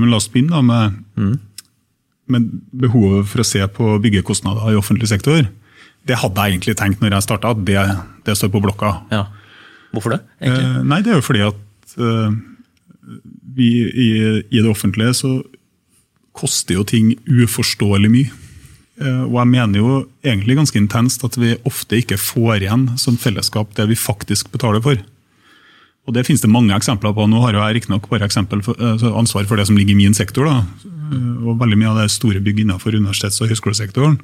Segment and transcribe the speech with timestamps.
[0.00, 0.98] Men la oss begynne med,
[2.28, 2.50] med
[2.84, 5.46] behovet for å se på byggekostnader i offentlig sektor.
[6.08, 7.82] Det hadde jeg egentlig tenkt når jeg starta, at det,
[8.26, 8.94] det står på blokka.
[9.12, 9.26] Ja.
[9.92, 10.22] Hvorfor det?
[10.44, 12.34] Eh, nei, det er jo fordi at eh,
[13.56, 14.10] vi i,
[14.42, 15.32] i det offentlige så
[16.38, 18.34] koster jo ting uforståelig mye.
[18.98, 19.92] Eh, og jeg mener jo
[20.26, 24.84] egentlig ganske intenst at vi ofte ikke får igjen som fellesskap det vi faktisk betaler
[24.84, 25.00] for.
[26.08, 27.26] Og Det finnes det mange eksempler på.
[27.28, 30.14] Nå har jeg riktignok bare eksempel for, eh, ansvar for det som ligger i min
[30.14, 30.44] sektor.
[30.48, 30.64] da,
[31.08, 34.18] Eh, og Veldig mye av det er store bygg innenfor universitets- og høyskolesektoren.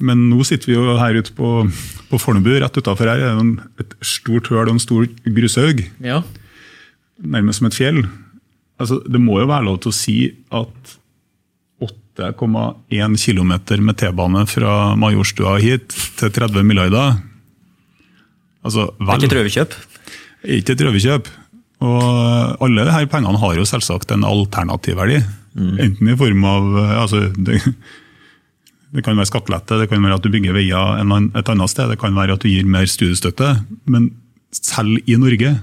[0.00, 1.70] Men nå sitter vi jo her ute på,
[2.10, 5.84] på Fornebu, rett utafor her er det en- et stort høl og en stor grushaug
[6.00, 6.22] Ja.
[7.22, 8.08] nærmest som et fjell.
[8.80, 10.96] Altså, det må jo være lov til å si at
[11.80, 17.20] 8,1 km med T-bane fra Majorstua hit til 30 milliarder
[18.64, 19.72] Altså, Det er ikke et røverkjøp?
[20.44, 21.28] Er ikke et røverkjøp.
[21.80, 25.20] Og alle disse pengene har jo selvsagt en alternativverdi.
[25.80, 27.60] Enten i form av eh, altså, det,
[28.94, 31.98] det kan være skattelette, det kan være at du bygger veier et annet sted, det
[32.02, 33.54] kan være at du gir mer studiestøtte.
[33.90, 34.10] Men
[34.54, 35.56] selv i Norge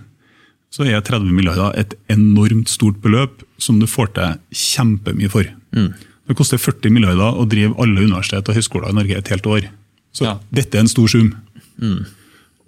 [0.74, 5.48] så er 30 milliarder et enormt stort beløp som du får til kjempemye for.
[6.28, 9.70] Det koster 40 milliarder å drive alle universitet og høyskoler i Norge et helt år.
[10.12, 10.38] Så Ja.
[10.52, 11.32] dette er en stor sum.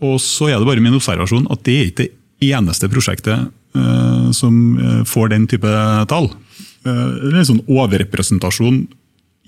[0.06, 4.30] Og så er det bare min observasjon at det er ikke det eneste prosjektet uh,
[4.36, 5.72] som eh, får den type
[6.08, 6.30] tall.
[6.88, 8.86] Uh, det er en sånn overrepresentasjon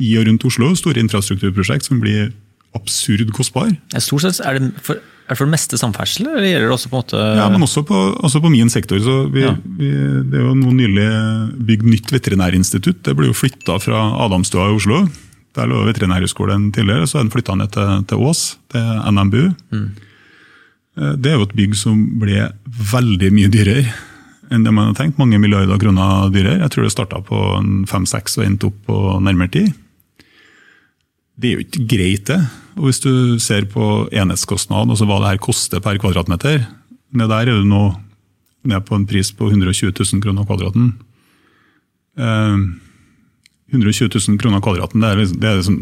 [0.01, 2.33] i og rundt Oslo, store infrastrukturprosjekt som blir
[2.75, 3.71] absurd kostbar.
[3.93, 6.75] Ja, Stort sett er det for, er det for det meste samferdsel, eller gjelder det
[6.75, 8.99] også på en måte Ja, men også på, også på min sektor.
[9.03, 9.55] så vi, Ja.
[9.79, 9.91] vi,
[10.27, 11.07] Det er jo nå nylig
[11.67, 13.03] bygd nytt veterinærinstitutt.
[13.03, 15.03] Det ble jo flytta fra Adamstua i Oslo.
[15.55, 19.43] Der lå Veterinærhøgskolen tidligere, så er den flytta ned til, til Ås, til NMBU.
[19.75, 20.10] Eh,
[20.95, 22.49] Det er jo et bygg som ble
[22.91, 23.85] veldig mye dyrere
[24.51, 25.19] enn det man hadde tenkt.
[25.21, 26.59] Mange milliarder kroner dyrere.
[26.59, 27.39] Jeg tror det starta på
[27.87, 29.63] fem-seks og endte opp på nærmere ti.
[31.39, 32.39] Det er jo ikke greit, det.
[32.77, 36.67] Og Hvis du ser på enhetskostnad, altså hva det her koster per kvadratmeter,
[37.11, 37.85] ned der er du nå
[38.67, 40.91] ned på en pris på 120 000 kroner kvadraten.
[42.19, 42.57] Eh,
[43.71, 45.79] 120 000 kroner kvadraten, det er, liksom, det, er liksom,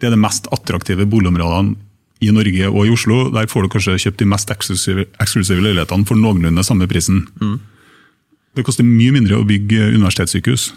[0.00, 1.76] det er det mest attraktive boligområdene
[2.24, 3.28] i Norge og i Oslo.
[3.34, 7.24] Der får du kanskje kjøpt de mest eksklusive, eksklusive leilighetene for noenlunde samme prisen.
[8.56, 10.72] Det koster mye mindre å bygge universitetssykehus.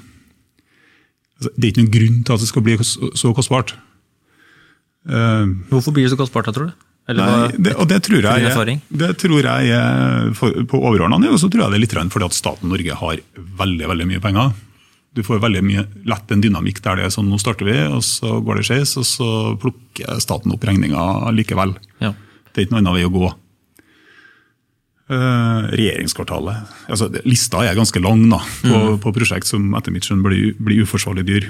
[1.41, 3.73] Altså, det er ikke noen grunn til at det skal bli så kostbart.
[5.09, 6.87] Eh, Hvorfor blir det så kostbart, da, tror du?
[7.09, 11.49] Eller Nei, det, og det tror jeg, det tror jeg for, på overordna nivå så
[11.49, 13.23] tror jeg det er litt fordi at staten Norge har
[13.57, 14.51] veldig veldig mye penger.
[15.11, 17.99] Du får veldig mye lett en dynamikk der det er sånn nå starter vi, og
[18.05, 19.29] så går det skeis, og så
[19.59, 21.75] plukker staten opp regninga likevel.
[21.99, 22.13] Ja.
[22.51, 23.31] Det er ikke noen annen vei å gå.
[25.11, 30.21] Eh, regjeringskvartalet altså, Lista er ganske lang da, på, på prosjekt som etter mitt skjønn
[30.23, 31.47] blir, blir uforsvarlig dyr.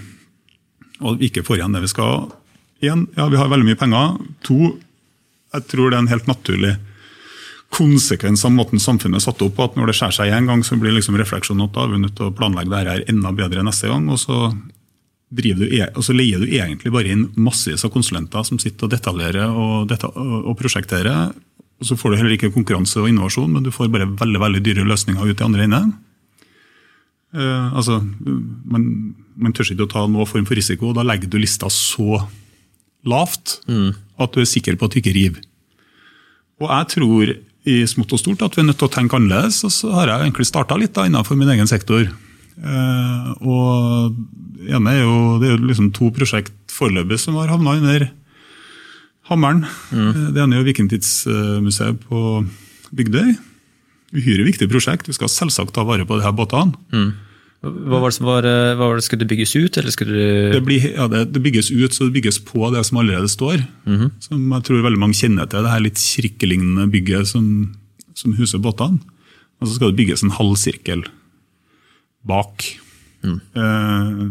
[1.05, 2.31] Og vi ikke får igjen det vi skal.
[2.81, 4.15] Én, ja, vi har veldig mye penger.
[4.47, 4.71] To,
[5.53, 6.73] jeg tror det er en helt naturlig
[7.71, 9.65] konsekvens av måten samfunnet er satt opp på.
[9.65, 12.01] at Når det skjærer seg en gang, så blir liksom refleksjonen at da er vi
[12.03, 14.09] nødt til å planlegge det her enda bedre neste gang.
[14.11, 14.51] Og så,
[15.31, 18.87] driver du, e- og så leier du egentlig bare inn massevis av konsulenter som sitter
[18.87, 21.31] og detaljerer og, deta og prosjekterer.
[21.81, 24.63] Og så får du heller ikke konkurranse og innovasjon, men du får bare veldig veldig
[24.65, 25.93] dyre løsninger ut i andre enden.
[27.31, 28.01] Uh, altså,
[28.67, 31.71] man, man tør ikke å ta noen form for risiko, og da legger du lista
[31.71, 32.19] så
[33.07, 35.47] lavt at du er sikker på at du ikke river.
[36.61, 37.31] Og jeg tror
[37.69, 40.09] i smått og stort at vi er nødt til å tenke annerledes, og så har
[40.09, 42.07] jeg egentlig starta litt da innenfor min egen sektor.
[42.61, 44.17] Eh, og
[44.65, 48.07] ene er jo, det er jo liksom to prosjekt foreløpig som har havna under
[49.29, 49.63] hammeren.
[49.93, 50.11] Mm.
[50.33, 52.43] Det ene er jo Vikingtidsmuseet på
[52.97, 53.35] Bygdøy.
[54.11, 55.07] Uhyre viktig prosjekt.
[55.07, 56.75] Vi skal selvsagt ta vare på de her båtene.
[57.61, 60.51] Hva var det som var, eh, var det, Skulle det bygges ut, eller skulle du
[60.55, 63.61] Det, blir, ja, det, det bygges ut, så det bygges på det som allerede står.
[64.19, 67.75] Som jeg tror veldig mange kjenner til, det her litt kirkelignende bygget som,
[68.17, 68.97] som huser båtene.
[69.61, 71.05] Og så skal det bygges en halvsirkel
[72.25, 72.65] bak.
[73.21, 74.23] Eh,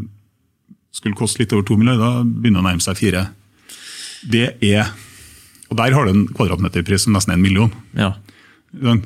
[0.90, 3.28] skulle koste litt over to milliarder, begynner å nærme seg fire.
[4.26, 4.90] Det er
[5.70, 7.70] Og der har du en kvadratmeterpris som nesten er en million.
[7.94, 8.16] Ja.
[8.74, 9.04] Sånn.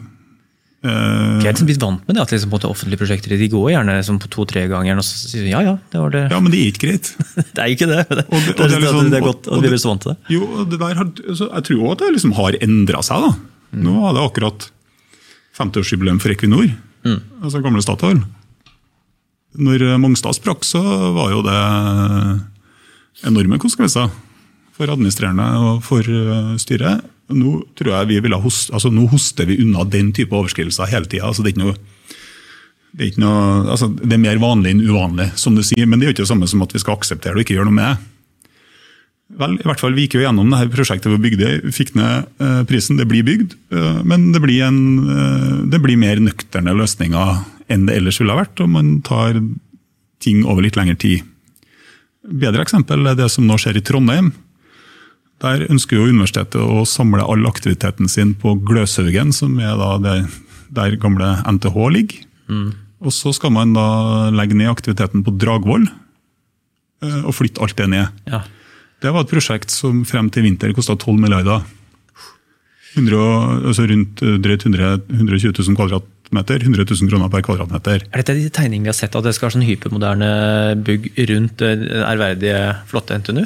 [0.85, 3.95] Eh, Jeg er liksom blitt vant med det, at liksom offentlige prosjekter de går gjerne
[3.97, 4.99] liksom på to-tre ganger.
[5.01, 6.25] og så sier de ja ja, det var det.
[6.31, 7.09] ja, men det er ikke greit.
[7.55, 8.03] Det er jo ikke det.
[8.11, 9.81] Det, Og det- og det, det er er, liksom- det er godt at vi blir
[9.81, 10.19] så vant til det.
[10.35, 13.25] Jo, og det der har, altså, jeg tror også at det liksom har endra seg.
[13.25, 13.33] da.
[13.81, 14.69] Nå var det akkurat
[15.57, 16.69] 50-årsjubileum for Equinor,
[17.43, 18.21] altså gamle Statoil.
[19.57, 20.83] Når eh, Mongstad sprakk, så
[21.15, 21.59] var jo det
[23.25, 24.11] enorme konsekvenser
[24.75, 27.05] for administrerende og for eh, styret.
[27.33, 31.09] Nå tror jeg vi ville host, altså nå hoster vi unna den type overskridelser hele
[31.09, 31.31] tida.
[31.31, 31.55] Altså, det
[32.95, 36.15] det altså, det er, mer vanlig enn uvanlig, som du sier, men det er jo
[36.19, 38.11] ikke det samme som at vi skal akseptere det og ikke gjøre noe med.
[39.35, 42.29] Vel, i hvert fall Vi gikk jo gjennom det her prosjektet vi bygde, fikk ned
[42.45, 43.01] eh, prisen.
[43.01, 44.81] Det blir bygd, eh, men det blir, en,
[45.11, 47.41] eh, det blir, mer nøkterne løsninger
[47.73, 49.41] enn det ellers ville ha vært, og man tar
[50.23, 51.25] ting over litt lengre tid.
[52.25, 54.31] Bedre eksempel er det som nå skjer i Trondheim.
[55.45, 60.17] Der ønsker jo universitetet å samle all aktiviteten sin på Gløshaugen, som er da det,
[60.73, 62.25] der gamle NTH ligger.
[62.49, 62.71] Mm.
[63.05, 63.87] Og så skal man da
[64.33, 68.25] legge ned aktiviteten på Dragvoll eh, og flytte alt det ned.
[68.31, 68.45] Ja.
[69.05, 71.67] Det var et prosjekt som frem til vinter kosta 12 milliarder.
[72.95, 73.21] 100,
[73.69, 76.65] altså rundt eh, drøyt 120 000 kvadratmeter.
[76.65, 78.07] 100 000 kroner per kvadratmeter.
[78.09, 80.31] Er dette de tegningene vi har sett, at det skal være sånn hypermoderne
[80.87, 83.45] bygg rundt eh, ærverdige, flotte NTNU?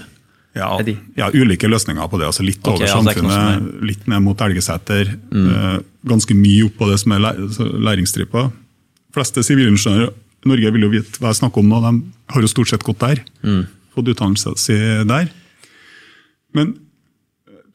[0.58, 0.70] Ja,
[1.16, 2.28] ja, ulike løsninger på det.
[2.28, 5.14] altså Litt okay, over samfunnet, litt ned mot Elgeseter.
[5.32, 5.84] Mm.
[6.08, 7.22] ganske mye opp på det som er
[7.88, 8.48] læringsstripa
[9.18, 11.92] fleste sivilingeniører i Norge vil jo vite hva jeg snakker om nå, de
[12.34, 13.22] har jo stort sett gått der.
[13.42, 13.64] Mm.
[13.94, 14.76] Fått utdannelse si
[15.08, 15.32] der.
[16.56, 16.76] Men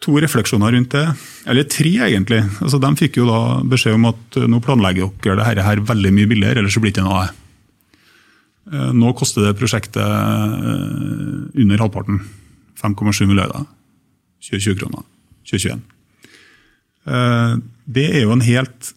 [0.03, 1.03] to refleksjoner rundt det,
[1.47, 2.41] eller tre egentlig.
[2.63, 3.39] Altså, de fikk jo da
[3.71, 6.99] beskjed om at nå planlegger dere dette her veldig mye billigere, ellers så blir det
[6.99, 7.39] ikke noe av det.
[8.73, 12.19] Eh, nå koster det prosjektet eh, under halvparten.
[12.79, 13.65] 5,7 milliarder.
[14.43, 15.05] 2020 kroner.
[15.49, 15.81] 2021.
[17.07, 17.55] Eh,
[17.85, 18.93] det er jo en helt,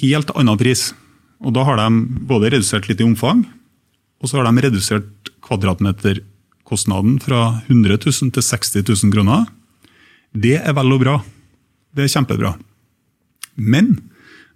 [0.00, 0.90] helt annen pris
[1.38, 3.44] og Da har de både redusert litt i omfang,
[4.18, 9.46] og så har de redusert kvadratmeterkostnaden fra 100 000 til 60 000 kroner.
[10.34, 11.14] Det er vel og bra.
[11.94, 12.56] Det er kjempebra.
[13.54, 13.94] Men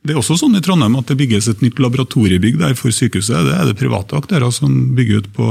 [0.02, 3.46] det er også sånn i Trondheim at det bygges et nytt laboratoriebygg der for sykehuset.
[3.46, 5.48] Det er det private aktører som bygger ut på,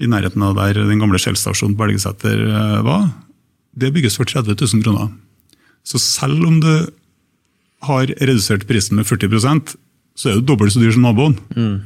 [0.00, 3.10] i nærheten av der den gamle Shell-stasjonen på Elgeseter eh, var.
[3.76, 5.12] Det bygges for 30 000 kroner.
[5.84, 6.72] Så selv om du
[7.86, 9.76] har redusert prisen med 40%
[10.18, 11.36] så er du dobbelt så dyr som naboen.
[11.56, 11.76] Mm.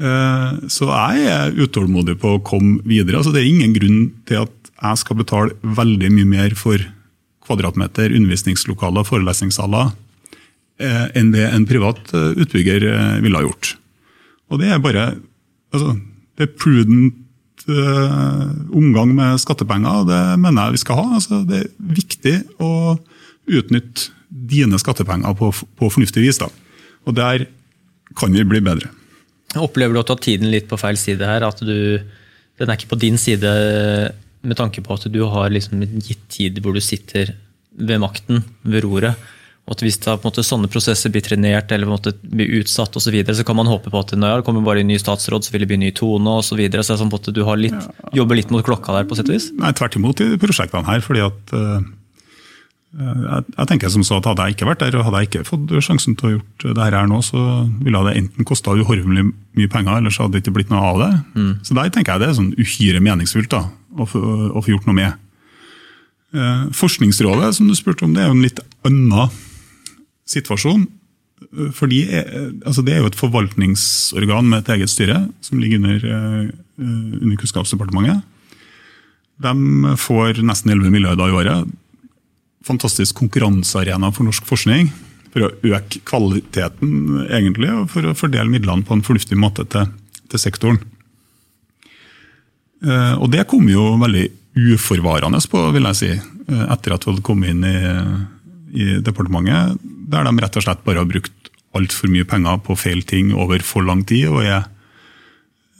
[0.00, 3.20] Eh, så jeg er utålmodig på å komme videre.
[3.20, 6.82] Altså, det er ingen grunn til at jeg skal betale veldig mye mer for
[7.46, 9.90] kvadratmeter undervisningslokaler forelesningssaler
[10.80, 12.86] eh, enn det en privat utbygger
[13.22, 13.74] ville ha gjort.
[14.50, 15.04] Og det er bare
[15.74, 15.94] altså,
[16.38, 17.19] det er prudent
[17.68, 21.06] omgang med skattepenger, det mener jeg vi skal ha.
[21.18, 21.68] Altså, det er
[22.00, 22.72] viktig å
[23.50, 26.40] utnytte dine skattepenger på, på fornuftig vis.
[26.40, 26.48] Da.
[27.06, 27.46] Og der
[28.18, 28.90] kan vi bli bedre.
[29.58, 31.44] Opplever du å ta tiden litt på feil side her?
[31.46, 31.98] At du,
[32.60, 33.50] den er ikke på din side
[34.40, 37.34] med tanke på at du har liksom gitt tid hvor du sitter
[37.76, 39.30] ved makten, ved roret.
[39.70, 43.36] At Hvis da, måte, sånne prosesser blir trenert eller måte, blir utsatt, og så, videre,
[43.38, 45.62] så kan man håpe på at når det kommer bare en ny statsråd, så vil
[45.62, 46.50] det bli en ny tone osv.
[46.50, 46.82] Så, videre.
[46.82, 49.38] så det er sånn at du litt, jobber litt mot klokka der, på sett og
[49.38, 49.48] vis?
[49.54, 51.06] Nei, tvert imot i prosjektene her.
[51.06, 51.80] fordi at uh
[52.90, 55.28] Eh, jeg, jeg, tenker som så at Hadde jeg ikke vært der og hadde jeg
[55.28, 57.42] ikke fått sjansen til å gjort det her nå, så
[57.78, 61.02] ville det enten kosta uhorvelig mye penger, eller så hadde det ikke blitt noe av
[61.04, 61.10] det.
[61.36, 61.52] Mm.
[61.66, 63.62] Så der tenker jeg det er sånn uhyre meningsfullt da,
[63.94, 65.28] å, få, å få gjort noe med.
[66.34, 69.38] Eh, Forskningsrådet som du spurte om, det er jo en litt annen
[70.30, 70.86] situasjon.
[71.50, 72.04] Eh, fordi,
[72.64, 78.22] altså Det er jo et forvaltningsorgan med et eget styre, som ligger under, under Kunnskapsdepartementet.
[79.40, 81.70] De får nesten 11 milliarder i året
[82.66, 84.90] fantastisk konkurransearena for norsk forskning.
[85.30, 89.86] For å øke kvaliteten, egentlig, og for å fordele midlene på en fornuftig måte til,
[90.30, 90.80] til sektoren.
[92.82, 94.26] Eh, og det kom jo veldig
[94.74, 97.76] uforvarende på, vil jeg si, eh, etter at vi hadde kommet inn i,
[98.70, 103.02] i departementet, der de rett og slett bare har brukt altfor mye penger på feil
[103.06, 104.64] ting over for lang tid, og er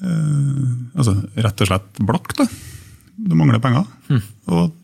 [0.05, 2.35] eh, altså, rett og slett blakk.
[2.39, 2.47] Det.
[3.31, 3.89] det mangler penger.
[4.11, 4.23] Mm.
[4.55, 4.77] Og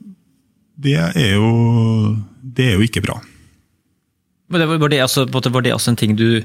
[0.76, 3.20] det er jo, det er jo ikke bra.
[4.52, 6.42] Var det, altså, var det altså en ting du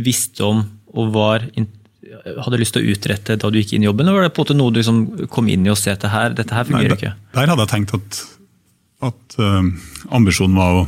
[0.00, 0.62] visste om
[0.94, 4.28] og var, hadde lyst til å utrette da du gikk inn i jobben, eller var
[4.28, 6.54] det på en måte noe du liksom kom inn i og se til her, dette
[6.54, 7.12] her fungerer Nei, ikke?
[7.34, 8.20] Der hadde jeg tenkt at,
[9.10, 9.62] at uh,
[10.14, 10.86] ambisjonen var å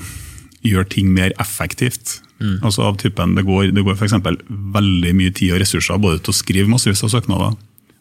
[0.67, 2.21] gjøre ting mer effektivt.
[2.41, 2.59] Mm.
[2.67, 4.17] Altså av typen, Det går, det går f.eks.
[4.49, 7.57] veldig mye tid og ressurser både til å skrive massevis av søknader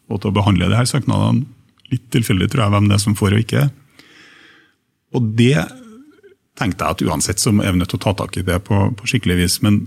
[0.05, 1.45] og til å behandle de her søknadene.
[1.93, 3.67] Litt tilfeldig tror jeg hvem det er som får og ikke.
[5.15, 5.67] Og det
[6.59, 8.81] tenkte jeg at uansett så er vi nødt til å ta tak i det på,
[8.97, 9.59] på skikkelig vis.
[9.65, 9.85] Men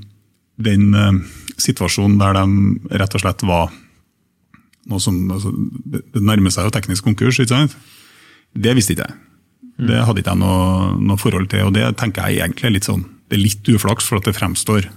[0.58, 1.12] den uh,
[1.61, 3.70] situasjonen der de rett og slett var
[4.88, 5.50] noe som altså,
[5.85, 7.75] Det nærmer seg jo teknisk konkurs, ikke sant?
[8.56, 9.16] Det visste ikke jeg.
[9.78, 12.88] Det hadde ikke jeg noe, noe, forhold til, og det tenker jeg egentlig er litt
[12.88, 14.88] sånn, det er litt uflaks for at det fremstår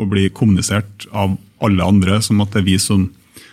[0.00, 3.06] og blir kommunisert av alle andre som at det er vi som,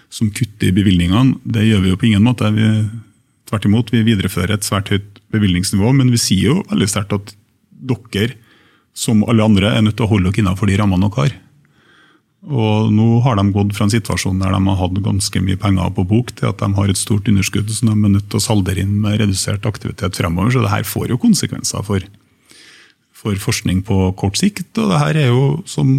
[0.10, 1.38] som kutter i bevilgningene.
[1.44, 2.50] Det gjør vi jo på ingen måte.
[2.56, 2.70] Vi,
[3.50, 7.36] tvert imot, vi viderefører et svært høyt bevilgningsnivå, men vi sier jo veldig sterkt at
[7.92, 8.34] dere,
[8.98, 11.38] som alle andre, er nødt til å holde dere innenfor de rammene dere har.
[12.42, 15.92] Og nå har de gått fra en situasjon der de har hatt ganske mye penger
[15.94, 18.46] på bok, til at de har et stort underskudd som de er nødt til å
[18.48, 20.50] saldere inn med redusert aktivitet fremover.
[20.56, 22.08] Så det her får jo konsekvenser for,
[23.14, 24.74] for forskning på kort sikt.
[24.74, 25.94] Og det her er jo, som,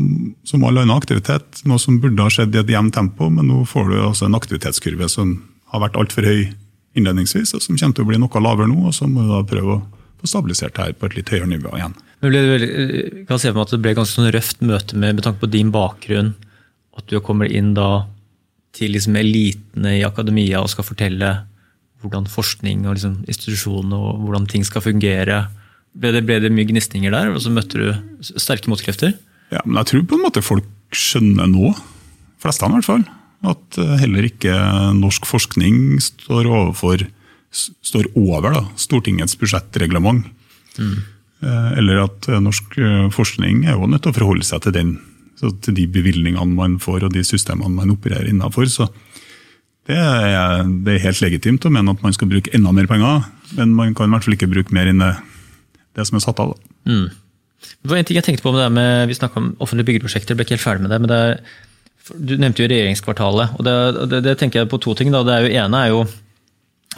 [0.49, 3.63] som all annen aktivitet, noe som burde ha skjedd i et jevnt tempo, men nå
[3.71, 5.37] får du altså en aktivitetskurve som
[5.71, 6.51] har vært altfor høy
[6.99, 8.89] innledningsvis, og som kommer til å bli noe lavere nå.
[8.91, 9.83] og så må du da prøve å
[10.23, 11.95] få stabilisert her på et litt høyere nivå igjen.
[12.23, 15.17] Men ble, jeg kan se for meg at det ble ganske sånn røft møte med,
[15.19, 16.35] med tanke på din bakgrunn.
[16.99, 18.05] At du kommer inn da
[18.77, 21.33] til liksom elitene i akademia og skal fortelle
[22.03, 25.45] hvordan forskning og liksom institusjonene og hvordan ting skal fungere.
[25.93, 29.15] Ble det, ble det mye gnisninger der, og så møtte du sterke motkrefter?
[29.53, 31.73] Ja, men jeg tror på en måte folk skjønner nå,
[32.43, 33.05] flestene i hvert fall,
[33.53, 34.55] at eh, heller ikke
[34.97, 37.05] norsk forskning står, overfor,
[37.53, 40.29] står over da, Stortingets budsjettreglement.
[40.79, 40.99] Mm.
[41.77, 42.77] Eller at eh, norsk
[43.13, 44.93] forskning er jo nødt til å forholde seg til den
[45.43, 48.69] til de bevilgningene man får og de systemene man opererer innenfor.
[48.71, 48.87] Så
[49.91, 53.27] det er, det er, helt legitimt å mene at man skal bruke enda mer penger,
[53.59, 56.55] men man kan i hvert fall ikke bruke mer enn det, som er satt av.
[56.87, 57.09] Mm.
[57.83, 60.39] Det var en ting jeg tenkte på med det med, Vi snakka om offentlige byggeprosjekter,
[60.39, 61.01] ble ikke helt ferdig med det.
[61.03, 61.41] men det er,
[62.19, 63.59] Du nevnte jo regjeringskvartalet.
[63.59, 63.75] og det,
[64.11, 65.11] det, det, tenker jeg på to ting.
[65.15, 65.23] Da.
[65.27, 66.01] Det er jo ene er jo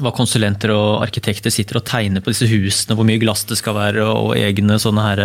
[0.02, 3.76] hva konsulenter og arkitekter sitter og tegner på disse husene, hvor mye glass det skal
[3.76, 5.22] være, og egne sånne her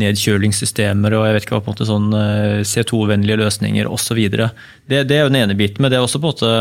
[0.00, 4.18] nedkjølingssystemer og jeg vet ikke hva, på en måte sånn eh, CO2-vennlige løsninger osv.
[4.26, 6.52] Det, det er jo den ene biten, men det er også på en måte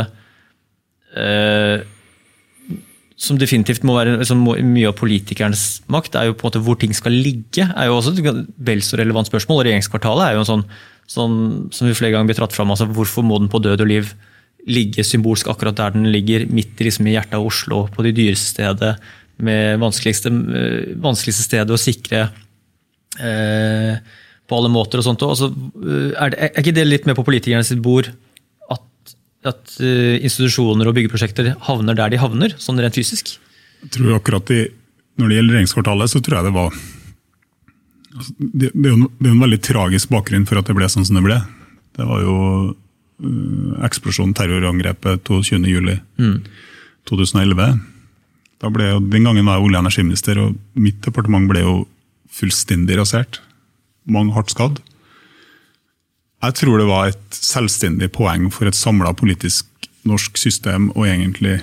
[1.18, 1.86] eh,
[3.24, 6.78] som definitivt må være liksom, Mye av politikernes makt er jo på en måte hvor
[6.80, 7.66] ting skal ligge.
[7.66, 9.64] er jo også et vel så relevant spørsmål.
[9.68, 10.66] Regjeringskvartalet er jo en sånn,
[11.10, 11.38] sånn
[11.74, 14.14] som vi flere ganger blir tratt fram, altså Hvorfor må den på død og liv
[14.70, 18.54] ligge symbolsk akkurat der den ligger, midt liksom, i hjertet av Oslo, på det dyreste
[18.54, 18.94] stedet,
[19.44, 22.28] med vanskeligste, eh, vanskeligste stedet å sikre
[23.20, 23.98] Eh,
[24.50, 25.00] på alle måter.
[25.00, 25.22] og sånt.
[25.24, 25.52] Altså,
[26.18, 28.10] er, det, er, ikke det litt med på politikerne sitt bord
[28.74, 29.14] at,
[29.48, 33.38] at uh, institusjoner og byggeprosjekter havner der de havner, sånn rent fysisk?
[33.86, 34.66] Jeg tror akkurat i,
[35.20, 36.76] Når det gjelder regjeringskvartalet, så tror jeg det var
[38.18, 40.90] altså, det, det, er jo, det, er en veldig tragisk bakgrunn for at det ble
[40.92, 41.40] sånn som det ble.
[41.94, 42.38] Det var jo
[43.84, 46.00] eksplosjonen, terrorangrepet 22.07.2011.
[46.20, 46.38] Mm.
[47.10, 47.68] 2011.
[48.64, 51.76] Da ble jo, den gangen var jeg olje- og energiminister, og mitt departement ble jo
[52.34, 53.42] fullstendig rasert.
[54.08, 54.80] Mange hardt skadd.
[56.44, 59.68] Jeg tror det var et selvstendig poeng for et samla politisk
[60.08, 61.62] norsk system å egentlig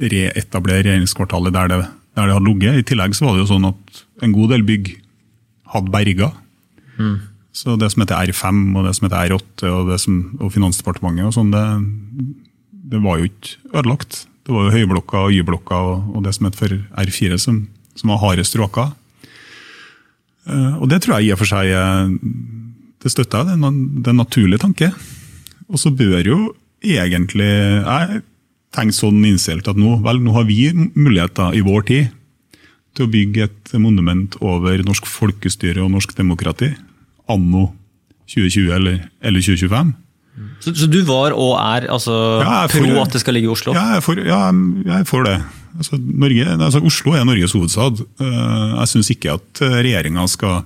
[0.00, 1.80] reetablere regjeringskvartalet der det,
[2.18, 2.78] der det hadde ligget.
[2.80, 4.90] I tillegg så var det jo sånn at en god del bygg
[5.74, 6.32] hadde berga.
[6.98, 7.18] Mm.
[7.52, 11.34] Så det som heter R5 og det som heter R8 og, som, og Finansdepartementet og
[11.34, 11.64] sånn, det,
[12.92, 14.24] det, var jo ikke ødelagt.
[14.46, 17.64] Det var jo Høyblokka og Y-blokka og, og, det som heter for R4 som,
[17.98, 18.90] som var hardest råka.
[20.46, 21.74] Eh, og det tror jeg i og for seg
[23.00, 23.58] det støtter jeg.
[23.58, 24.92] Det er en naturlig tanke.
[25.70, 26.38] Og så bør jo
[26.84, 28.22] egentlig jeg
[28.74, 32.14] tenke sånn innstilt at nå, vel, nå har vi muligheter i vår tid
[32.94, 36.70] til å bygge et monument over norsk folkestyre og norsk demokrati
[37.30, 37.70] anno
[38.30, 39.92] 2020 eller, eller 2025.
[40.60, 43.52] Så, så, du var og er altså, ja, pro for, at det skal ligge i
[43.52, 43.74] Oslo?
[43.76, 44.40] Ja, jeg for, ja,
[44.86, 45.38] jeg for det.
[45.76, 48.02] Altså, Norge, altså, Oslo er Norges hovedstad.
[48.20, 50.62] Eh, jeg syns ikke at regjeringa skal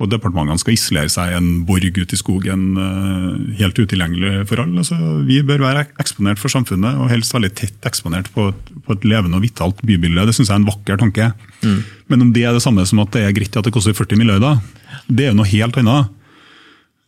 [0.00, 4.80] og departementene skal isolere seg en borg ute i skogen, eh, helt utilgjengelig for alle.
[4.82, 4.96] Altså,
[5.28, 9.04] vi bør være eksponert for samfunnet, og helst veldig tett eksponert på et, på et
[9.06, 10.24] levende og vitalt bybilde.
[10.26, 11.28] Det syns jeg er en vakker tanke.
[11.62, 11.78] Mm.
[12.10, 14.18] Men om det er det samme som at det er greit at det koster 40
[14.18, 14.58] milliarder,
[15.06, 16.18] det er jo noe helt annet.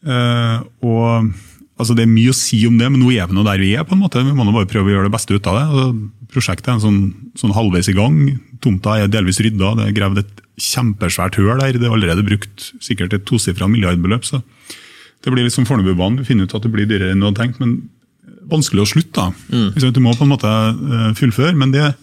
[0.05, 1.33] Uh, og
[1.81, 3.73] altså Det er mye å si om det, men nå er vi nå der vi
[3.75, 3.83] er.
[3.89, 4.23] på en måte.
[4.23, 5.65] Vi må nå bare prøve å gjøre det beste ut av det.
[5.67, 7.03] Altså, prosjektet er en sånn,
[7.41, 8.19] sånn, halvveis i gang.
[8.63, 9.75] Tomta er delvis rydda.
[9.81, 11.79] Det er gravd et kjempesvært høl der.
[11.79, 14.25] Det er allerede brukt sikkert et tosifra milliardbeløp.
[14.25, 14.43] så
[15.23, 16.21] Det blir litt som Fornebubanen.
[16.21, 17.89] Vi finner ut at det blir dyrere enn du hadde tenkt, men
[18.51, 19.21] vanskelig å slutte.
[19.21, 19.33] da.
[19.51, 19.93] Mm.
[19.93, 21.95] Du må på en måte eh, fullføre, men det,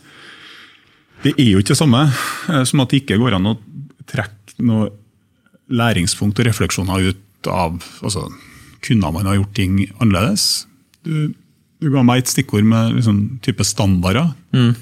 [1.24, 3.58] det er jo ikke det samme eh, som at det ikke går an å
[4.10, 4.89] trekke noe
[5.72, 8.27] læringspunkt og refleksjoner ut av altså,
[8.84, 10.65] kunne man ha gjort ting annerledes?
[11.05, 11.31] Du,
[11.81, 14.34] du ga meg et stikkord med liksom, type standarder.
[14.53, 14.74] Mm.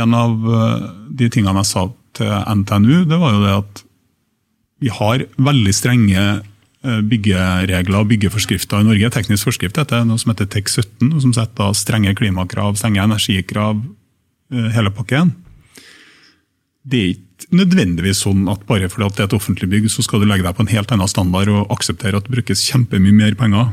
[0.00, 0.88] En av eh,
[1.20, 1.86] de tingene jeg sa
[2.20, 3.84] til NTNU, det var jo det at
[4.80, 9.12] vi har veldig strenge eh, byggeregler og byggeforskrifter i Norge.
[9.12, 13.82] Teknisk forskrift heter noe som heter TEK17, som setter strenge klimakrav, strenge energikrav,
[14.54, 15.34] eh, hele pakken.
[16.88, 20.22] Det er ikke nødvendigvis sånn at bare fordi det er et offentlig bygg, så skal
[20.22, 23.36] du legge deg på en helt annen standard og akseptere at det brukes kjempemye mer
[23.38, 23.72] penger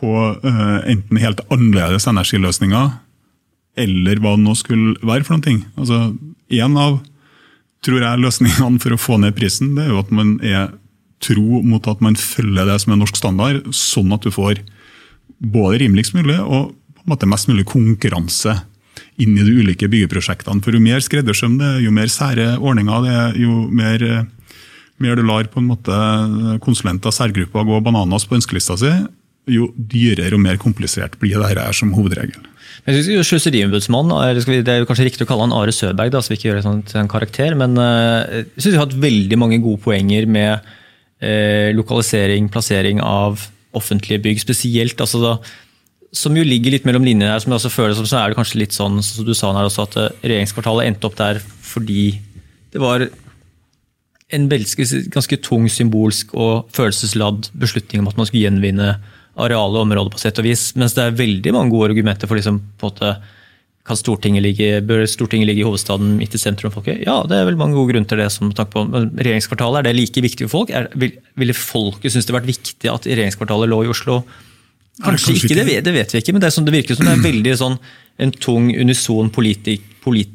[0.00, 2.92] på uh, enten helt annerledes energiløsninger,
[3.80, 5.60] eller hva det nå skulle være for noen ting.
[5.76, 6.16] Altså,
[6.50, 6.96] En av
[7.84, 10.72] tror jeg, løsningene for å få ned prisen, det er jo at man er
[11.20, 14.62] tro mot at man følger det som er norsk standard, sånn at du får
[15.40, 18.58] både rimeligst mulig og på en måte mest mulig konkurranse
[19.20, 20.62] inn i de ulike byggeprosjektene.
[20.64, 24.04] For Jo mer skreddersøm det er, jo mer sære ordninger det er, jo mer,
[25.00, 26.00] mer du lar på en måte
[26.64, 28.92] konsulenter og særgrupper gå bananas på ønskelista si,
[29.50, 32.38] jo dyrere og mer komplisert blir det her som hovedregel.
[32.86, 36.38] Jeg synes Sløseriombudsmannen, Det er kanskje riktig å kalle han Are Søberg, da, så vi
[36.38, 37.54] ikke gjør det sånn til en karakter.
[37.54, 40.70] Men eh, jeg synes vi har hatt veldig mange gode poenger med
[41.20, 43.44] eh, lokalisering, plassering av
[43.76, 44.40] offentlige bygg.
[44.40, 45.34] Spesielt altså da,
[46.16, 48.40] som jo ligger litt mellom linjene her, som jeg også føler som, så er det
[48.40, 52.16] kanskje litt sånn som du sa her også, at eh, regjeringskvartalet endte opp der fordi
[52.72, 53.04] det var
[54.30, 58.92] en ganske tung symbolsk og følelsesladd beslutning om at man skulle gjenvinne
[59.38, 60.70] areale og område, på sett og vis.
[60.78, 63.20] Mens det er veldig mange gode argumenter for liksom, på at
[63.90, 66.72] kan Stortinget ligge, bør Stortinget ligge i hovedstaden midt i sentrum?
[66.74, 67.00] Folket?
[67.06, 68.28] Ja, det er vel mange gode grunner til det.
[68.32, 68.84] som på.
[68.86, 70.70] Men regjeringskvartalet, Er det like viktig for folk?
[70.70, 74.22] Er, vil, ville folket synes det vært viktig at regjeringskvartalet lå i Oslo?
[75.00, 77.14] Kanskje, ikke, det vet, det vet, vi ikke, men det, som, det virker som det
[77.14, 77.78] er veldig sånn,
[78.20, 80.28] en tung, unison politik, polit,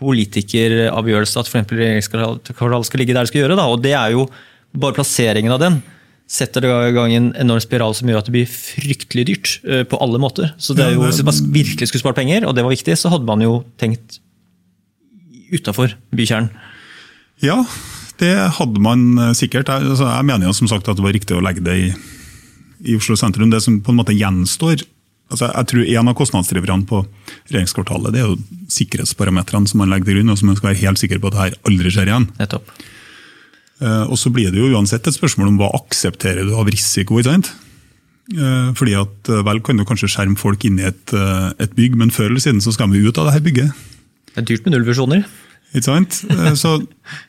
[0.00, 3.58] politikeravgjørelse at for regjeringskvartalet skal ligge der det skal gjøre.
[3.60, 3.68] Da.
[3.70, 4.26] Og det er jo
[4.74, 5.78] bare plasseringen av den
[6.28, 9.82] setter det i gang en enorm spiral som gjør at det blir fryktelig dyrt uh,
[9.88, 10.52] på alle måter.
[10.60, 13.12] Så det er jo, Hvis man virkelig skulle spart penger, og det var viktig, så
[13.12, 14.20] hadde man jo tenkt
[15.48, 16.52] utafor bykjernen.
[17.40, 17.62] Ja,
[18.20, 19.70] det hadde man eh, sikkert.
[19.70, 21.90] Jeg, altså, jeg mener jo som sagt at det var riktig å legge det i
[22.86, 23.50] i Oslo sentrum.
[23.50, 24.84] Det som på en måte gjenstår
[25.28, 27.02] altså jeg tror En av kostnadsdriverne på
[27.50, 30.80] regjeringskvartalet det er jo sikkerhetsparametrene som man legger til grunn, og som man skal være
[30.86, 32.26] helt sikker på at det her aldri skjer igjen.
[32.38, 32.70] Nettopp.
[33.78, 37.18] Uh, og Så blir det jo uansett et spørsmål om hva aksepterer du av risiko.
[37.18, 37.52] ikke sant?
[38.34, 41.96] Uh, fordi at uh, Vel kan du kanskje skjerme folk inn i et, et, bygg,
[41.96, 43.86] men før eller siden så skal vi ut av det her bygget.
[44.34, 45.24] Det er dyrt med nullvisjoner.
[45.68, 46.22] Ikke sant?
[46.56, 46.78] Så,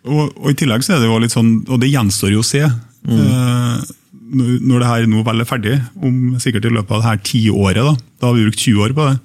[0.08, 2.48] og, og, I tillegg så er det jo litt sånn, og det gjenstår jo å
[2.48, 2.64] se.
[3.04, 3.88] Mm
[4.30, 5.76] når det her nå vel er ferdig,
[6.06, 8.96] om sikkert i løpet av det her tiåret, da, da har vi brukt 20 år
[8.98, 9.16] på det,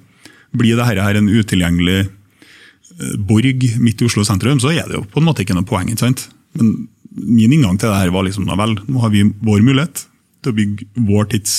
[0.55, 5.03] blir dette her en utilgjengelig eh, borg midt i Oslo sentrum, så er det jo
[5.11, 5.91] på en måte ikke noe poeng.
[5.91, 6.27] ikke sant?
[6.57, 10.05] Men min inngang til det her var liksom, vel, nå har vi vår mulighet
[10.43, 11.53] til å bygge vår tids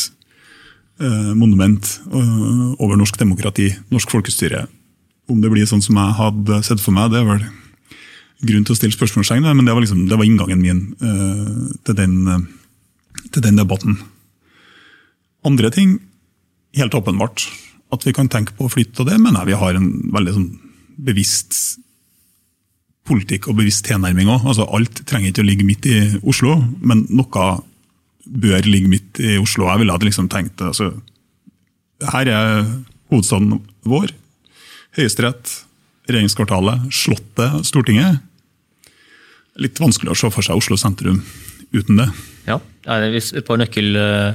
[1.00, 4.66] eh, monument eh, over norsk demokrati, norsk folkestyre.
[5.32, 7.46] Om det blir sånn som jeg hadde sett for meg, det er vel
[8.46, 11.96] grunn til å stille spørsmålstegn men det var, liksom, det var inngangen min eh, til
[11.98, 12.44] den eh,
[13.32, 13.96] til den debatten.
[15.46, 15.98] Andre ting,
[16.76, 17.46] helt åpenbart,
[17.94, 20.34] at vi kan tenke på å flytte, og det mener jeg vi har en veldig
[20.36, 20.48] sånn
[21.06, 21.78] bevisst
[23.06, 24.46] politikk og bevisst tilnærming òg.
[24.50, 27.48] Altså, alt trenger ikke å ligge midt i Oslo, men noe
[28.26, 29.68] bør ligge midt i Oslo.
[29.70, 30.90] Jeg ville ha liksom tenkt altså,
[32.12, 32.64] Her er
[33.12, 34.10] hovedstaden vår.
[34.96, 35.52] Høyesterett,
[36.08, 38.22] regjeringskvartalet, Slottet, Stortinget.
[39.60, 41.22] Litt vanskelig å se for seg Oslo sentrum
[41.76, 42.08] uten det.
[42.46, 44.34] Ja, Et par nøkkel, eh,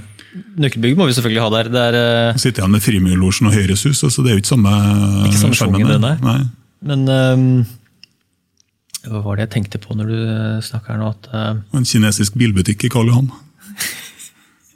[0.60, 1.69] nøkkelbygg må vi selvfølgelig ha der.
[1.71, 1.97] Det er,
[2.31, 4.73] uh, Sitter igjen med Frimurlosjen og Høyres hus, så det er jo ikke samme
[5.27, 6.49] Ikke samme sjarmen.
[6.81, 7.45] Men um,
[9.08, 10.20] hva var det jeg tenkte på når du
[10.66, 11.10] snakker nå?
[11.16, 13.32] At, uh, en kinesisk bilbutikk i Karl Johan.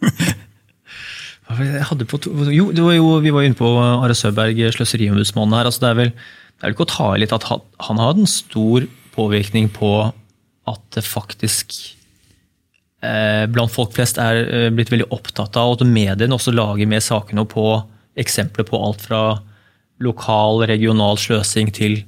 [2.09, 5.69] på to, jo, jo, vi var jo inne på Are Søberg, sløseriombudsmannen her.
[5.69, 7.99] altså det er vel det er vel ikke å ta i litt at han, han
[7.99, 8.85] har en stor
[9.15, 9.91] påvirkning på
[10.65, 11.75] at det faktisk
[13.05, 16.89] Eh, blant folk flest er eh, blitt veldig opptatt av, og at mediene også lager
[16.89, 17.65] mer saker nå på
[18.21, 19.21] eksempler på alt fra
[20.03, 21.99] lokal, regional sløsing til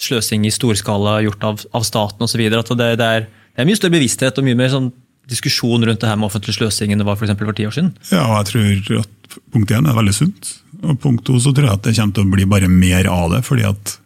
[0.00, 2.42] sløsing i storskala gjort av, av staten osv.
[2.52, 4.90] Det, det, er, det er mye større bevissthet og mye mer sånn
[5.30, 7.94] diskusjon rundt det her med offentlig sløsing enn det var for, for ti år siden.
[8.12, 10.52] Ja, jeg tror at punkt én er veldig sunt.
[10.84, 13.32] Og punkt to så tror jeg at det kommer til å bli bare mer av
[13.34, 13.42] det.
[13.46, 13.96] fordi at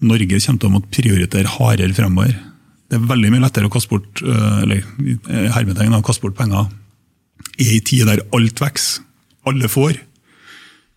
[0.00, 2.36] Norge kommer til å måtte prioritere hardere fremover.
[2.88, 6.70] Det er veldig mye lettere å kaste bort eh, eller hermetegn å kaste bort penger
[7.60, 9.04] i ei tid der alt vokser,
[9.48, 9.98] alle får.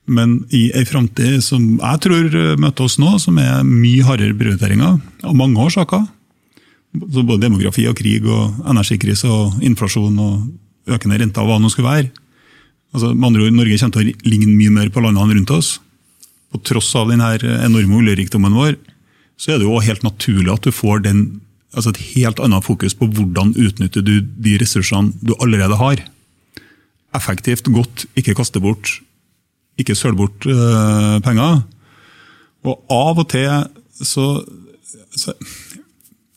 [0.06, 5.00] Men i ei framtid som jeg tror møter oss nå, som er mye hardere prioriteringer,
[5.24, 6.04] av mange årsaker,
[7.14, 11.72] så både demografi og krig og energikrise og inflasjon og økende renter, hva det nå
[11.72, 12.12] skulle være
[12.94, 15.78] altså, med andre ord, Norge kommer til å ligne mye mer på landene rundt oss.
[16.54, 17.32] På tross av denne
[17.66, 18.78] enorme oljerikdommen vår,
[19.38, 21.24] så er det jo helt naturlig at du får den
[21.74, 26.04] altså et helt annet fokus på hvordan utnytter du de ressursene du allerede har.
[27.18, 29.00] Effektivt, godt, ikke kaste bort,
[29.80, 31.64] ikke søle bort uh, penger.
[32.64, 33.50] Og av og til
[34.04, 34.26] så,
[35.16, 35.34] så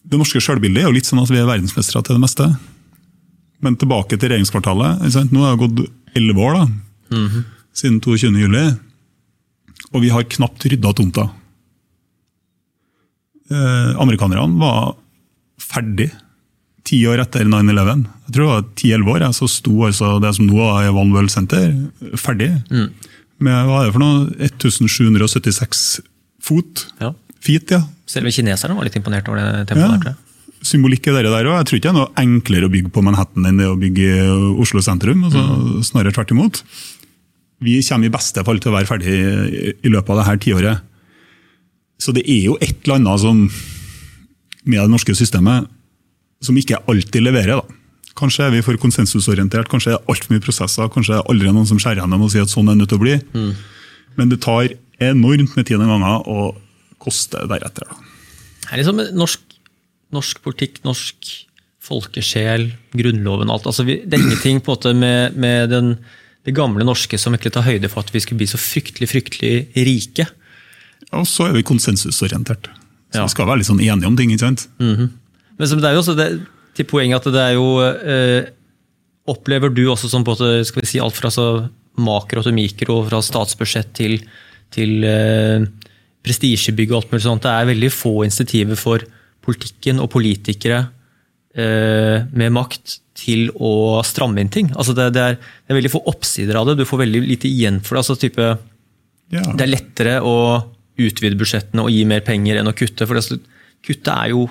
[0.07, 2.49] Det norske sjølbildet er jo litt sånn at vi er verdensmestere til det meste.
[3.65, 5.07] Men tilbake til regjeringskvartalet.
[5.33, 6.67] Nå har det gått elleve år da,
[7.17, 7.43] mm -hmm.
[7.73, 8.77] siden 22.07.
[9.93, 11.31] Og vi har knapt rydda tomta.
[13.51, 14.97] Eh, amerikanerne var
[15.63, 16.11] ferdig
[16.87, 18.07] ti år etter 9-11.
[18.27, 21.31] Jeg tror det var 10-11 år, så sto altså det som nå er One World
[21.31, 21.73] Center,
[22.19, 22.53] ferdig.
[22.71, 22.91] Mm.
[23.45, 24.21] Med hva er det for noe?
[24.49, 25.83] 1776
[26.47, 26.87] fot.
[27.03, 27.13] Ja.
[27.45, 27.83] Feet, ja.
[28.09, 30.07] Selve kineserne var litt imponert over det tempoet.
[30.13, 30.15] Ja.
[30.67, 31.59] Symbolikk er det der òg.
[31.61, 34.09] Jeg tror ikke det er noe enklere å bygge på Manhattan enn det å bygge
[34.63, 35.27] Oslo sentrum.
[35.29, 35.83] Altså, Mm.
[35.85, 36.63] Snarere tvert imot.
[37.63, 40.81] Vi kommer i beste fall til å være ferdig i, i løpet av dette tiåret.
[41.99, 43.45] Så det er jo et eller annet som,
[44.67, 45.69] med det norske systemet
[46.45, 47.61] som ikke alltid leverer.
[47.61, 47.76] da.
[48.17, 51.51] Kanskje er vi for konsensusorientert, kanskje er det altfor mye prosesser, kanskje er det aldri
[51.53, 53.17] noen som skjærer gjennom og sier at sånn er det nødt til å bli.
[54.17, 54.71] Men det tar
[55.05, 56.57] enormt med tid noen ganger, og
[57.03, 57.91] koster deretter.
[58.65, 59.43] Det er liksom norsk,
[60.17, 61.29] norsk politikk, norsk
[61.87, 63.69] folkesjel, grunnloven alt.
[63.69, 65.93] Altså vi, det er ingenting på en måte med, med den,
[66.49, 69.53] det gamle norske som egentlig tar høyde for at vi skulle bli så fryktelig fryktelig
[69.87, 70.27] rike.
[71.15, 72.73] Og så er vi konsensusorientert.
[73.13, 73.29] Så Ja.
[73.29, 74.33] Vi skal være litt sånn enige om ting.
[74.35, 74.67] ikke sant?
[74.81, 75.13] Men
[75.59, 76.27] det er jo også det,
[76.77, 78.53] til poenget at det er jo eh,
[79.27, 81.47] Opplever du også som på skal vi si alt fra så
[81.99, 84.21] makro til mikro, fra statsbudsjett til,
[84.71, 85.65] til eh,
[86.23, 87.43] prestisjebygg og alt mulig sånt.
[87.43, 89.03] Det er veldig få insentiver for
[89.43, 90.85] politikken og politikere
[91.59, 94.71] eh, med makt til å stramme inn ting.
[94.77, 96.79] Altså det, det, er, det er veldig få oppsider av det.
[96.79, 98.05] Du får veldig lite igjen for det.
[98.05, 98.49] Altså type,
[99.35, 99.43] Ja.
[99.43, 100.37] det er lettere å
[101.03, 103.09] utvide budsjettene og gi mer penger enn å kutte.
[103.11, 103.41] For det,
[103.83, 104.47] kutte er jo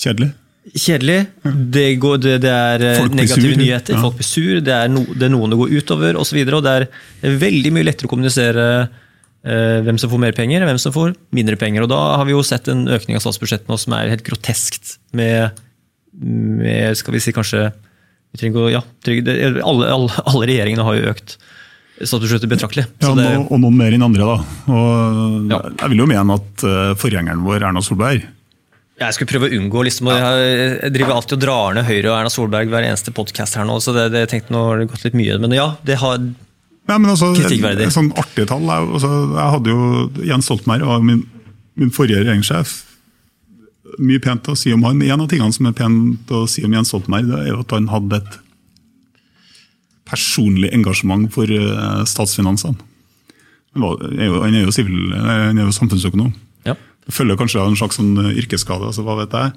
[0.00, 0.32] Kjedelig.
[0.68, 1.18] Kjedelig.
[1.42, 4.02] Det, går, det, det er eh, negative sur, nyheter, ja.
[4.04, 6.40] folk blir sur, det er, no, det er noen det går utover osv.
[6.44, 10.64] Det er det er veldig mye lettere å kommunisere eh, hvem som får mer penger,
[10.64, 11.86] og hvem som får mindre penger.
[11.86, 14.98] Og Da har vi jo sett en økning av statsbudsjettet som er helt groteskt.
[15.16, 15.62] Med,
[16.20, 17.70] med skal vi si kanskje
[18.30, 19.24] vi å, ja, det,
[19.66, 21.34] alle, alle, alle regjeringene har jo økt
[22.00, 22.84] statsbudsjettet betraktelig.
[23.00, 24.28] Ja, Så det, og noen mer enn andre.
[24.28, 24.36] da.
[24.72, 25.58] Og Ja.
[25.82, 28.28] Jeg vil jo mene at eh, forgjengeren vår, Erna Solberg
[29.00, 30.50] Jeg skulle prøve å unngå liksom, og jeg,
[30.82, 33.78] jeg driver alltid og drar ned Høyre og Erna Solberg hver eneste podkast her nå,
[33.80, 35.38] så det, det jeg tenkte nå har det gått litt mye.
[35.40, 37.86] Men ja, det har ja, men altså, Kritikkverdig.
[37.94, 38.66] Sånn artig tall.
[38.68, 41.22] Jeg, altså, jeg hadde jo Jens Stoltenberg var min,
[41.80, 42.74] min forrige regjeringssjef.
[44.04, 45.00] Mye pent å si om han.
[45.06, 47.72] En av tingene som er pent å si om Jens Stoltenberg, det er jo at
[47.76, 48.38] han hadde et
[50.10, 52.76] personlig engasjement for eh, statsfinansene.
[53.78, 53.86] Han
[54.18, 56.32] er jo- han er jo, civil, han er jo samfunnsøkonom.
[56.66, 56.74] ja.
[57.10, 59.52] Følger kanskje av en slags sånn yrkesskade, altså hva vet jeg.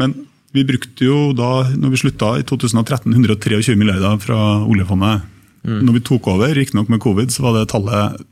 [0.00, 0.14] Men
[0.52, 5.28] vi brukte jo da, når vi slutta i 2013, 123 milliarder fra oljefondet.
[5.62, 8.22] Når vi tok over, riktignok med covid, så var det tallet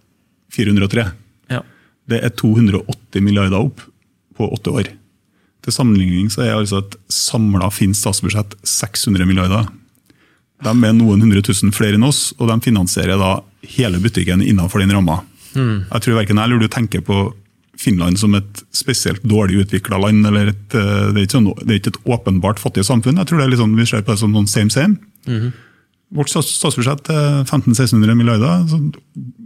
[0.52, 1.04] 403.
[1.54, 1.62] ja.
[2.10, 3.84] Det er 280 milliarder opp
[4.34, 4.88] på åtte år.
[5.62, 9.68] Til sammenligning så er altså et samla finsk statsbudsjett 600 milliarder.
[10.64, 13.36] De er noen hundre tusen flere enn oss, og de finansierer da
[13.76, 15.20] hele butikken innenfor den ramma.
[15.54, 17.20] Jeg tror verken jeg eller du tenker på
[17.80, 20.26] Finland som et spesielt dårlig utvikla land.
[20.28, 23.16] eller et, eh, det, er sånn, det er ikke et åpenbart fattig samfunn.
[23.22, 24.98] Jeg tror det er litt sånn, Vi ser på det som noen same same.
[26.10, 28.66] Vårt stats- statsbudsjett er 1500-1600 milliarder.
[28.68, 28.80] Så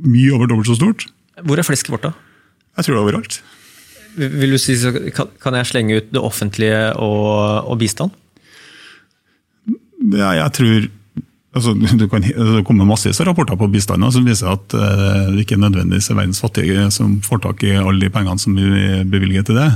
[0.03, 1.07] mye over dobbelt så stort.
[1.45, 2.15] Hvor er flesket vårt, da?
[2.79, 3.39] Jeg tror det er overalt.
[4.17, 4.75] Vil du si,
[5.15, 8.11] kan jeg slenge ut det offentlige og, og bistand?
[10.15, 10.89] Ja, jeg tror
[11.55, 15.47] altså, du kan, Det kommer massevis av rapporter på bistander som viser at eh, det
[15.47, 19.49] ikke nødvendigvis er verdens fattige som får tak i alle de pengene som vi bevilger
[19.49, 19.71] til det.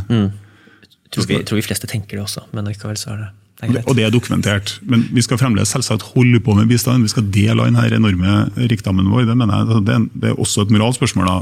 [1.08, 3.28] Jeg tror, vi, tror de fleste tenker det også, men likevel så er det,
[3.62, 3.84] det.
[3.88, 4.74] Og det er dokumentert.
[4.86, 7.02] Men vi skal fremdeles selvsagt holde på med bistand.
[7.06, 9.24] Vi skal dele av denne enorme rikdommen vår.
[9.26, 11.30] Det mener jeg, altså, det er, det er også et moralspørsmål.
[11.30, 11.38] da.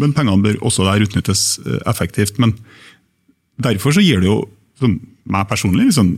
[0.00, 2.40] Men pengene bør også der utnyttes eh, effektivt.
[2.42, 2.56] Men
[3.62, 4.40] derfor så gir det jo
[4.80, 4.98] sånn,
[5.30, 6.16] meg personlig liksom,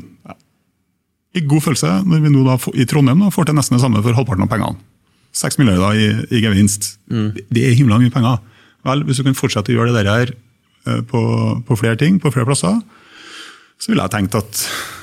[1.43, 4.17] god følelse når vi nå da i Trondheim da, får til nesten det samme for
[4.17, 4.79] halvparten av pengene.
[5.35, 6.95] Seks milliarder i, i gevinst.
[7.11, 8.39] Det, det er himla mye penger.
[8.87, 11.23] Vel, Hvis du kan fortsette å gjøre det der her eh, på,
[11.67, 12.79] på flere ting, på flere plasser,
[13.81, 14.61] så ville jeg tenkt at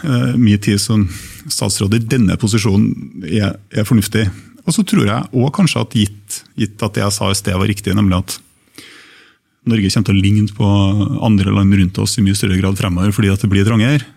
[0.07, 1.03] uh, min tid som
[1.51, 4.23] statsråd i denne posisjonen er, er fornuftig.
[4.63, 7.57] Og så tror jeg òg kanskje at gitt, gitt at det jeg sa i sted
[7.57, 8.37] var riktig, nemlig at
[9.69, 10.67] Norge kommer til å ligne på
[11.21, 14.07] andre land rundt oss i mye større grad fremover fordi at det blir trangere.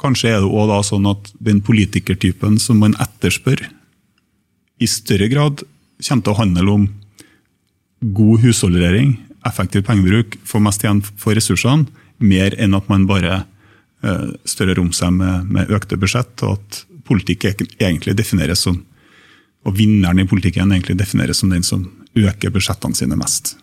[0.00, 3.62] Kanskje er det da sånn at den politikertypen som man etterspør,
[4.82, 5.62] i større grad
[6.02, 6.86] kommer til å handle om
[8.14, 9.14] god husholdering,
[9.46, 11.86] effektiv pengebruk, få mest igjen for ressursene,
[12.18, 13.44] mer enn at man bare
[14.02, 17.46] eh, større rom seg med, med økte budsjett, og at politikk
[17.78, 18.82] egentlig defineres som
[19.64, 23.54] og vinneren i politikken egentlig defineres som den som øker budsjettene sine mest.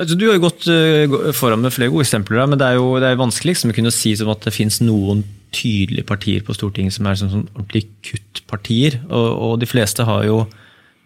[0.00, 2.94] Altså, du har jo gått uh, foran med flere gode eksempler, men det er jo
[3.02, 6.54] det er vanskelig liksom, å kunne si som at det finnes noen tydelige partier på
[6.54, 9.00] Stortinget som er sånn, sånn ordentlig kuttpartier.
[9.10, 10.44] Og, og de fleste har jo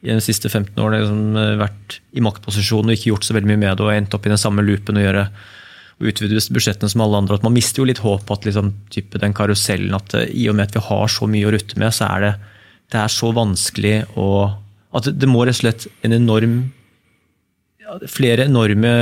[0.04, 3.50] i de siste 15 årene liksom, eh, vært i maktposisjon og ikke gjort så veldig
[3.54, 5.24] mye med det og endt opp i den samme loopen og gjøre,
[5.94, 7.38] og utvide budsjettene som alle andre.
[7.38, 10.58] at Man mister jo litt håp at liksom, type den karusellen at eh, i og
[10.58, 12.34] med at vi har så mye å rutte med, så er det,
[12.92, 14.28] det er så vanskelig å
[14.94, 16.52] At det må rett og slett en enorm
[18.10, 18.94] Flere enorme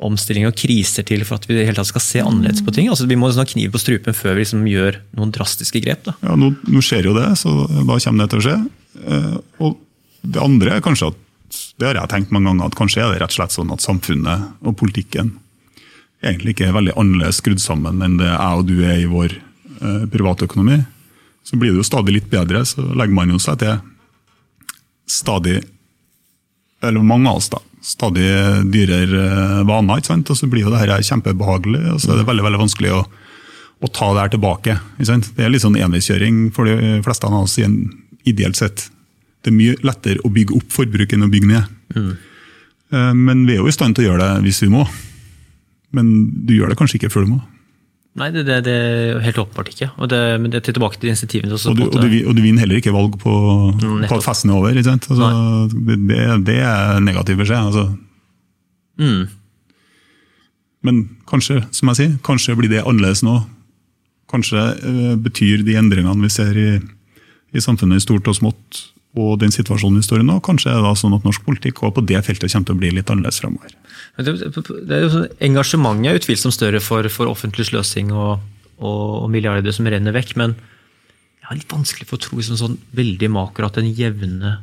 [0.00, 2.88] omstillinger og kriser til for at vi tatt skal se annerledes på ting.
[2.88, 6.06] Altså, vi må ha kniv på strupen før vi liksom gjør noen drastiske grep.
[6.08, 6.16] Da.
[6.24, 8.56] Ja, nå, nå, skjer jo det, så da kommer det til å skje.
[9.04, 9.76] Eh, og
[10.22, 11.20] det andre er kanskje at
[11.80, 13.84] det har jeg tenkt mange ganger, at kanskje er det rett og slett sånn at
[13.84, 15.34] samfunnet og politikken
[16.24, 19.34] egentlig ikke er veldig annerledes skrudd sammen enn det jeg og du er i vår
[19.34, 20.78] eh, privatøkonomi.
[21.44, 23.80] Så blir det jo stadig litt bedre, så legger man jo seg til
[25.10, 25.60] stadig
[26.80, 27.58] Eller mange av oss, da.
[27.80, 28.28] Stadig
[28.72, 30.30] dyrere eh, vaner, ikke sant?
[30.32, 31.82] og så blir jo det her kjempebehagelig.
[31.94, 33.02] og så er det veldig veldig vanskelig å,
[33.80, 34.78] å ta det her tilbake.
[34.98, 35.30] Ikke sant?
[35.36, 37.58] Det er litt sånn enveiskjøring for de fleste av oss,
[38.28, 38.88] ideelt sett.
[39.40, 41.78] Det er mye lettere å bygge opp forbruk enn å bygge ned.
[41.96, 42.10] Mm.
[43.16, 44.82] Men vi er jo i stand til å gjøre det hvis vi må.
[45.96, 46.10] Men
[46.44, 47.40] du gjør det kanskje ikke før du må.
[48.18, 49.86] Nei, det, det, det er helt åpenbart ikke.
[50.02, 51.54] Og det, men det er tilbake til insentivene.
[51.54, 53.34] Og du, og, du, og du, vinner heller ikke valg på,
[53.76, 54.74] mm, på at festen er over.
[54.74, 55.06] ikke sant?
[55.12, 55.28] Altså,
[55.86, 56.18] det,
[56.48, 57.70] det, er negativ beskjed.
[57.70, 57.86] altså.
[58.98, 59.28] Mm.
[60.82, 63.36] Men kanskje, som jeg sier, kanskje blir det annerledes nå.
[64.30, 66.70] Kanskje uh, betyr de endringene vi ser i,
[67.54, 68.82] i samfunnet i stort og smått,
[69.18, 71.82] og den situasjonen vi står i nå, kanskje er det da sånn at norsk politikk
[71.82, 73.72] også på det feltet kommer til å bli litt annerledes fremover.
[74.20, 78.44] Det, er jo sånn, engasjementet er utvilsomt større for, for offentlig sløsing og,
[78.78, 82.60] og, og, milliarder som renner vekk, men jeg har litt vanskelig for å tro liksom
[82.60, 84.54] sånn veldig makro at den jevne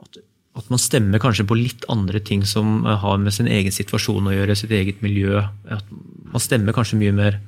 [0.00, 0.20] at,
[0.56, 4.36] at, man stemmer kanskje på litt andre ting som har med sin egen situasjon å
[4.36, 5.42] gjøre, sitt eget miljø.
[5.68, 5.84] At
[6.32, 7.40] man stemmer kanskje mye mer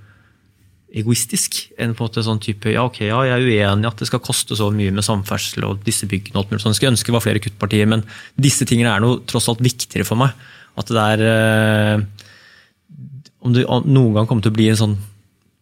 [0.91, 4.09] egoistisk enn på en måte sånn type ja, ok, ja, jeg er uenig at det
[4.09, 6.35] skal koste så mye med samferdsel og disse byggene.
[6.35, 6.75] og alt mulig sånn.
[6.75, 8.03] Skulle ønske det var flere kuttpartier, men
[8.35, 10.35] disse tingene er noe tross alt viktigere for meg.
[10.81, 12.03] At det er eh,
[13.41, 14.97] Om det noen gang kommer til å bli en sånn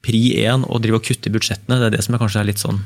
[0.02, 2.48] pri én å drive og kutte i budsjettene, det er det som er kanskje er
[2.48, 2.80] litt sånn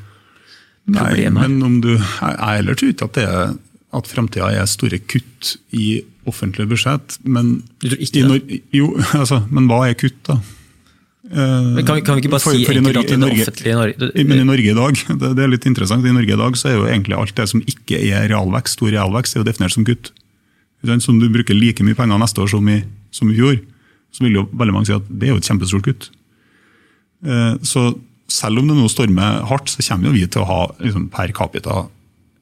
[0.88, 1.38] problemet.
[1.38, 3.52] Nei, men om du, jeg heller tror ikke at det er
[3.92, 7.18] at framtida er store kutt i offentlige budsjett.
[7.28, 7.58] Men?
[8.72, 10.38] Jo, altså, men hva er kutt, da?
[11.32, 13.76] Men kan vi, kan vi, ikke bare for, si for enkelt at det Norge, offentlige
[13.78, 16.58] Norge, Men i Norge i dag det, det, er litt interessant, i Norge i dag
[16.60, 19.72] så er jo egentlig alt det som ikke er realvekst, stor realvekst, er jo definert
[19.72, 20.12] som kutt.
[20.82, 22.82] Så om du bruker like mye penger neste år som i,
[23.14, 23.60] som i fjor,
[24.12, 26.08] så vil jo veldig mange si at det er jo et kjempestort kutt.
[27.24, 27.86] Eh, så
[28.32, 31.32] selv om det nå stormer hardt, så kommer jo vi til å ha liksom, per
[31.36, 31.86] capita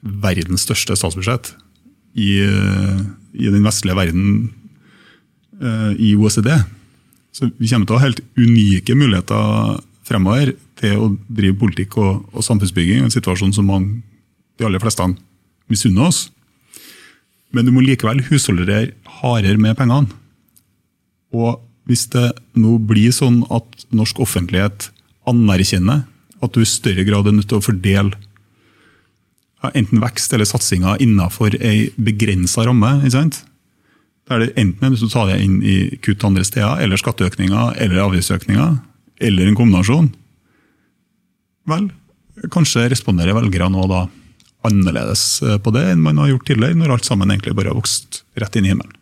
[0.00, 1.52] verdens største statsbudsjett
[2.18, 4.28] i, i den vestlige verden
[5.60, 6.50] eh, i OECD.
[7.32, 12.24] Så vi kommer til å ha helt unike muligheter fremover til å drive politikk og,
[12.34, 14.00] og samfunnsbygging, en situasjon som mange,
[14.58, 15.06] de aller fleste
[15.70, 16.28] misunner oss.
[17.54, 18.90] Men du må likevel husholdere
[19.20, 20.10] hardere med pengene.
[21.34, 24.90] Og hvis det nå blir sånn at norsk offentlighet
[25.30, 26.04] anerkjenner
[26.40, 28.16] at du i større grad er nødt til å fordele
[29.76, 33.42] enten vekst eller satsinger innenfor ei begrensa ramme, ikke det
[34.30, 38.04] enten er enten til som tar det inn i kutt andre steder, eller skatteøkninger eller
[38.04, 38.78] avgiftsøkninger,
[39.26, 40.12] eller en kombinasjon,
[41.70, 41.90] vel,
[42.54, 44.04] kanskje responderer velgerne nå da
[44.66, 45.24] annerledes
[45.64, 48.56] på det enn man har gjort tidligere, når alt sammen egentlig bare har vokst rett
[48.56, 48.96] inn i himmelen.